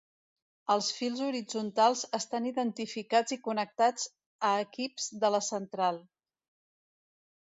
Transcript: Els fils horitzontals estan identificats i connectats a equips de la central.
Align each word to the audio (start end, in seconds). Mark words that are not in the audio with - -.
Els 0.75 0.85
fils 0.99 1.19
horitzontals 1.25 1.99
estan 2.19 2.47
identificats 2.51 3.35
i 3.37 3.37
connectats 3.49 4.07
a 4.53 4.55
equips 4.63 5.11
de 5.25 5.31
la 5.37 5.43
central. 5.49 6.01